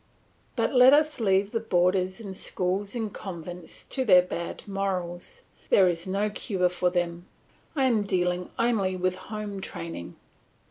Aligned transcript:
But 0.55 0.73
let 0.73 0.93
us 0.95 1.19
leave 1.19 1.51
the 1.51 1.59
boarders 1.59 2.19
in 2.19 2.33
schools 2.33 2.95
and 2.95 3.13
convents 3.13 3.83
to 3.83 4.03
their 4.03 4.23
bad 4.23 4.67
morals; 4.67 5.43
there 5.69 5.87
is 5.87 6.07
no 6.07 6.31
cure 6.31 6.69
for 6.69 6.89
them. 6.89 7.27
I 7.75 7.85
am 7.85 8.01
dealing 8.01 8.49
only 8.57 8.95
with 8.95 9.13
home 9.13 9.61
training. 9.61 10.15